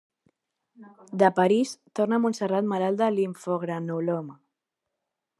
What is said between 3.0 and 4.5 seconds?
de limfogranuloma.